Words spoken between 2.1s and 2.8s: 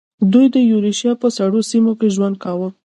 ژوند کاوه.